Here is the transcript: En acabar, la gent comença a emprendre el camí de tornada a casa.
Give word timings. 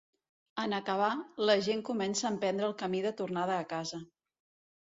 En 0.63 0.71
acabar, 0.77 1.09
la 1.49 1.55
gent 1.67 1.83
comença 1.91 2.25
a 2.25 2.31
emprendre 2.37 2.67
el 2.71 2.75
camí 2.83 3.05
de 3.07 3.15
tornada 3.23 3.59
a 3.63 3.71
casa. 3.75 4.01